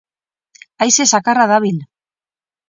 [0.85, 1.79] Haize zakarra dabil.